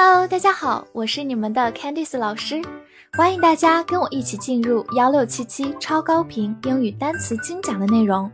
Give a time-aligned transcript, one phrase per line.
[0.00, 2.62] Hello，大家好，我是你们的 Candice 老师，
[3.14, 8.30] 欢迎大家跟我一起进入幺六七七超高频英语单词精讲的内容，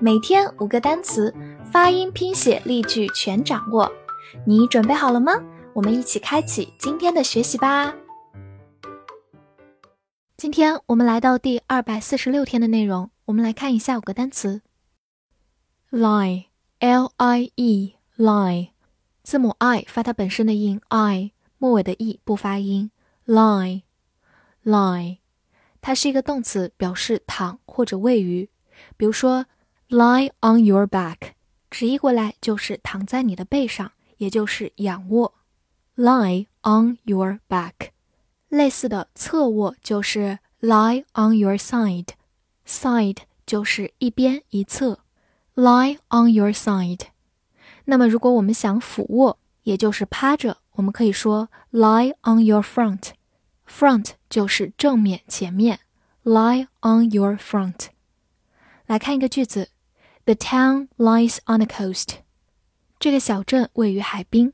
[0.00, 1.34] 每天五个单词，
[1.72, 3.90] 发音、拼写、例句全掌握，
[4.46, 5.32] 你准备好了吗？
[5.72, 7.92] 我们一起开启今天的学习吧。
[10.36, 14.62] 今天我们来到第二百四十六天的内容，我们来看一下五个单词
[15.90, 18.68] ：lie，l i e，lie。
[19.28, 22.90] 字母 i 发它本身的音 i，末尾的 e 不发音。
[23.26, 25.18] lie，lie，
[25.82, 28.48] 它是一个动词，表示躺或者位于。
[28.96, 29.44] 比如说
[29.90, 31.32] ，lie on your back，
[31.68, 35.34] 直译过来就是躺在你的背上，也就是仰卧。
[35.94, 37.90] lie on your back，
[38.48, 45.00] 类似的侧卧就是 lie on your side，side 就是一边一侧。
[45.54, 47.08] lie on your side。
[47.90, 53.12] 那么，如果我们想俯卧，也就是趴着，我们可以说 lie on your front。
[53.66, 55.80] front 就是正面、前面
[56.22, 57.86] ，lie on your front。
[58.84, 59.70] 来看一个句子
[60.26, 62.16] ：The town lies on the coast。
[63.00, 64.52] 这个小镇位于海滨。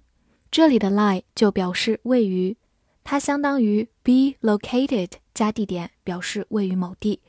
[0.52, 2.56] 这里的 lie 就表示位于，
[3.02, 7.20] 它相当于 be located 加地点，表示位于某地。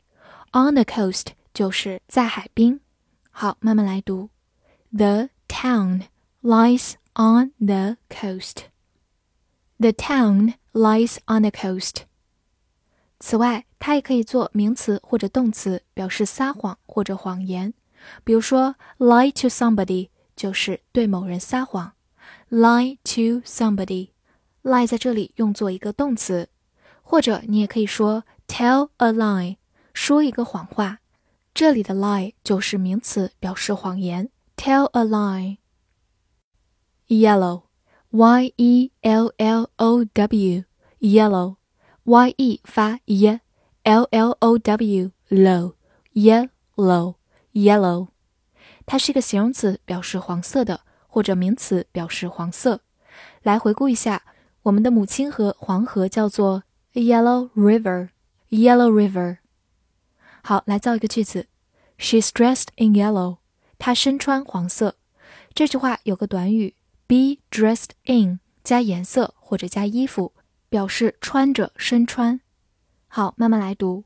[0.52, 2.80] on the coast 就是在海滨。
[3.31, 4.30] 好，慢慢来读
[4.95, 5.30] ：The
[5.66, 6.03] town
[6.44, 8.66] lies on the coast.
[9.80, 12.03] The town lies on the coast.
[13.19, 17.73] 此外，它也可以做名词或者动词，表示撒谎或者谎言。
[18.23, 21.94] 比如说，lie to somebody 就是对某人撒谎。
[22.52, 26.50] lie to somebody，lie 在这里用作一个动词，
[27.02, 29.57] 或者你也可以说 tell a lie，
[29.95, 31.00] 说一个谎话。
[31.55, 34.29] 这里的 lie 就是名词，表示谎言。
[34.56, 35.58] Tell a lie.
[37.08, 37.62] Yellow,
[38.11, 40.64] y e l l o w,
[41.00, 41.56] yellow,
[42.05, 45.75] y e 发 y，l l o w low,
[46.12, 47.15] yellow,
[47.53, 48.09] yellow，
[48.87, 52.82] 它是一个形容词，表示黄色的，或者名词，表示黄色。
[53.43, 54.22] 来回顾一下，
[54.62, 58.10] 我们的母亲河黄河叫做 Yellow River,
[58.50, 59.38] Yellow River。
[60.43, 61.47] 好，来造一个句子：
[61.98, 63.38] She's dressed in yellow.
[63.78, 64.96] 他身穿黄色。
[65.53, 66.75] 这句话有个短语
[67.08, 70.34] be dressed in，加颜色或者加衣服，
[70.69, 72.41] 表示穿着、身穿。
[73.08, 74.03] 好，慢慢来读。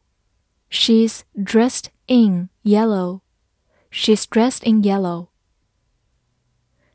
[0.70, 3.22] She's dressed in yellow.
[3.92, 5.28] She's dressed in yellow.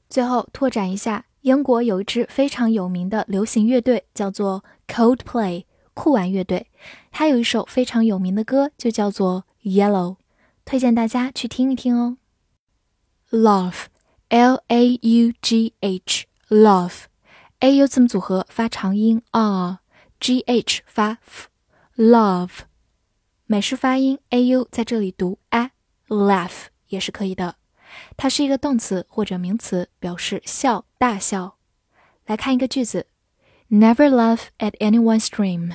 [0.09, 5.65] 最后拓展一下，英国有一支非常有名的流行乐队，叫做 Coldplay。
[5.97, 6.73] 酷玩乐队，
[7.13, 10.15] 它有一首非常有名的歌，就叫做《Yellow》，
[10.65, 12.17] 推荐大家去听一听哦。
[13.34, 21.20] Love，L A U G H，Love，A U 字母组合发长音 R，G H 发
[21.96, 22.62] F，Love，
[23.46, 27.56] 美式发音 A U 在这里读 A，Laugh 也是可以的。
[28.18, 31.58] 它是一个动词或者名词，表示笑、大笑。
[32.26, 33.08] 来看一个句子：
[33.70, 35.74] Never laugh at anyone's dream。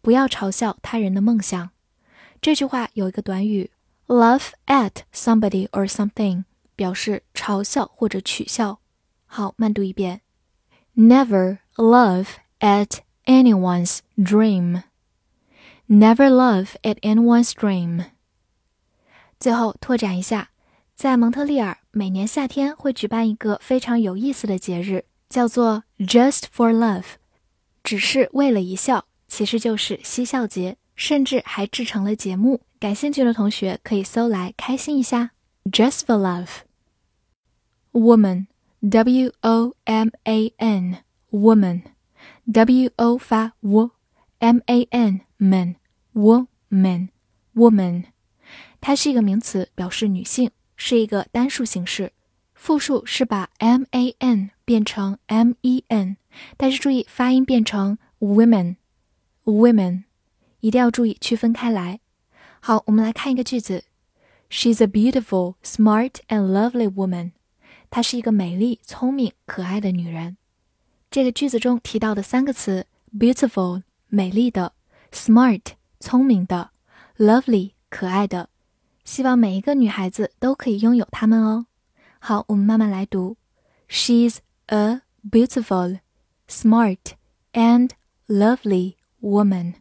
[0.00, 1.70] 不要嘲笑他人的梦想。
[2.40, 3.70] 这句话有一个短语
[4.06, 6.44] laugh at somebody or something，
[6.79, 8.79] 表示嘲笑或者取笑。
[9.25, 10.21] 好，慢读一遍
[10.95, 12.27] ：Never laugh
[12.61, 14.83] at anyone's dream.
[15.89, 18.05] Never laugh at anyone's dream.
[19.37, 20.51] 最后拓展一下，
[20.95, 27.17] 在蒙特利尔，每年夏天会举办一个非常有意思的节日，叫做 Just for Love，
[27.83, 29.03] 只是为了一笑。
[29.27, 32.61] 其实就是嬉笑节，甚至还制成了节目。
[32.79, 35.31] 感兴趣的同学可以搜来开心一下。
[35.65, 36.47] Just for love,
[37.92, 38.46] woman,
[38.80, 40.98] w o m a n,
[41.30, 41.82] woman,
[42.44, 45.76] w o 发 w，m a n man,
[46.14, 47.08] woman,
[47.54, 48.04] woman，
[48.80, 52.12] 它是一个名词，表示女性，是一个单数形式。
[52.54, 56.16] 复数是把 m a n 变成 m e n，
[56.56, 60.04] 但是注意发音变成 women。Women，
[60.60, 62.00] 一定要注意区分开来。
[62.60, 63.84] 好，我们来看一个句子：
[64.48, 67.32] She's a beautiful, smart and lovely woman。
[67.89, 70.37] 她是一个美丽、聪明、可爱的女人。
[71.09, 72.85] 这个句子中提到的三个词
[73.17, 74.73] ：beautiful，美丽的
[75.11, 75.61] ；smart，
[75.99, 76.71] 聪明的
[77.17, 78.49] ；lovely，可爱的。
[79.03, 81.65] 希望每一个女孩子都可以拥有它们哦。
[82.19, 83.37] 好，我们慢慢来读
[83.89, 84.37] ：She's
[84.67, 85.99] a beautiful,
[86.47, 86.99] smart
[87.53, 87.91] and
[88.27, 88.95] lovely.
[89.21, 89.73] woman.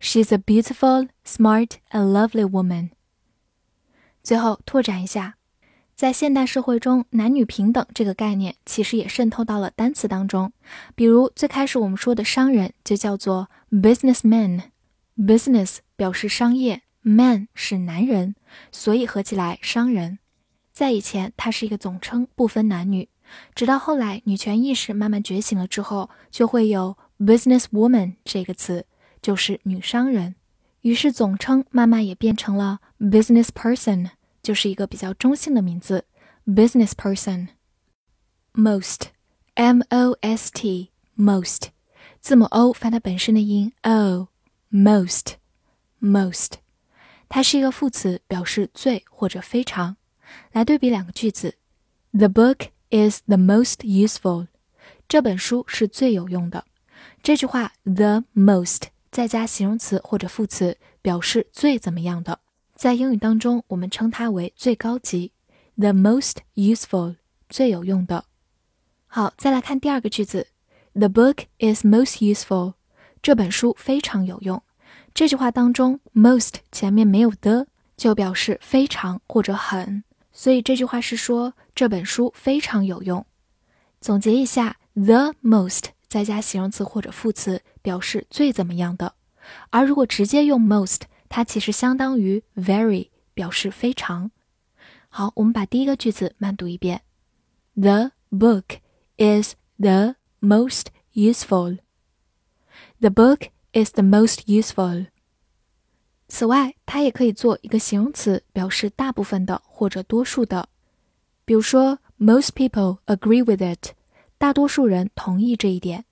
[0.00, 2.92] She's a beautiful, smart, and lovely woman.
[4.22, 5.36] 最后拓展一下，
[5.94, 10.52] 在现代社会中，男女平等这个概念其实也渗透到了单词当中。
[10.96, 18.34] 比如最开始我们说的商人就叫做 businessman，business 表示商业，man 是男人，
[18.72, 20.18] 所以合起来商人。
[20.72, 23.08] 在以前，它是一个总称，不分男女。
[23.54, 28.84] 直到后来女权意识慢慢觉醒了之后，就会有 businesswoman 这个词，
[29.22, 30.34] 就是女商人。
[30.80, 34.08] 于是总称慢慢也变成了 business person。
[34.44, 36.04] 就是一个比较中性的名字
[36.46, 37.48] ，business person。
[38.52, 41.70] most，m o s t，most，
[42.20, 44.26] 字母 o 发它本身的音 o，most，most，
[47.30, 49.96] 它是一个副词，表示最或者非常。
[50.52, 51.56] 来对比两个句子
[52.12, 54.48] ，The book is the most useful。
[55.08, 56.66] 这本书是最有用的。
[57.22, 62.40] 这句话 the most 再加形容词或者副词，表示最怎么样的。
[62.74, 65.30] 在英语当中，我们称它为最高级
[65.76, 67.14] ，the most useful，
[67.48, 68.24] 最有用的。
[69.06, 70.48] 好，再来看第二个句子
[70.92, 72.74] ，The book is most useful，
[73.22, 74.60] 这本书非常有用。
[75.14, 83.24] 这句话当中，most 前面没有的，就表示非常或者很，所以这句话是说这本书非常有用。
[84.00, 89.14] 总结一下，the most 再加形容词或者副词，表示最怎么样的。
[89.70, 91.02] 而如果直接用 most。
[91.28, 94.30] 它其实相当于 very，表示非常。
[95.08, 97.02] 好，我们把第一个句子慢读一遍
[97.74, 98.78] ：The book
[99.16, 101.78] is the most useful.
[103.00, 105.06] The book is the most useful.
[106.28, 110.68] 此外，它也可以做一个形容词，表示大部分的或者多数的。
[111.44, 113.92] 比如说，Most people agree with it.
[114.38, 116.04] 大多数人同意这一点。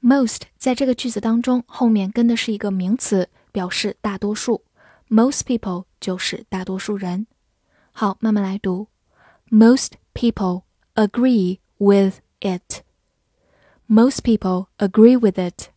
[0.00, 3.28] Most 在这个句子当中，后面跟的是一个名词。
[3.51, 4.63] 表示大多数，
[5.09, 7.27] most people 就是大多数人。
[7.91, 8.87] 好，慢慢来读，
[9.49, 10.63] most people
[10.95, 15.69] agree with it。most people agree with it。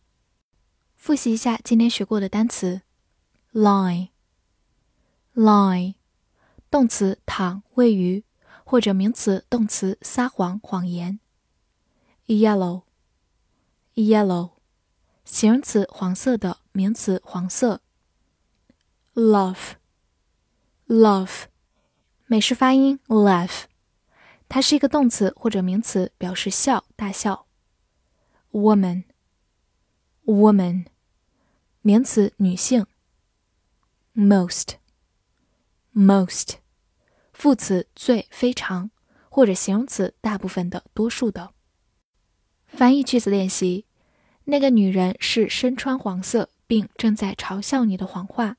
[0.95, 2.81] 复习一下今天学过的单词：
[3.53, 4.09] lie，lie，
[6.71, 8.23] 动词躺、位于，
[8.63, 11.19] 或者名词、动词撒谎、谎言；
[12.25, 12.83] yellow，yellow，
[15.24, 16.58] 形容词黄色的。
[16.74, 17.82] 名词黄色
[19.12, 19.68] ，love，love，
[22.24, 23.64] 美式发音 laugh，
[24.48, 27.46] 它是一个动词或者名词，表示笑、大笑。
[28.52, 30.86] woman，woman，
[31.82, 32.86] 名词女性。
[34.14, 36.54] most，most，
[37.34, 38.90] 副词最、非常，
[39.28, 41.52] 或者形容词大部分的、多数的。
[42.66, 43.84] 翻译句子练习：
[44.52, 46.48] 那个女人是身穿黄色。
[46.72, 48.56] 并正在嘲笑你的谎话，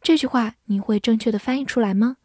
[0.00, 2.16] 这句话你会正确的翻译出来吗？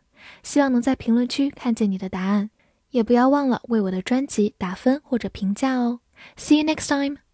[0.44, 2.50] 希望能在评论区看见你的答案，
[2.92, 6.00] 也不要忘了为我的专辑打分或者评价哦。
[6.38, 7.25] See you next time.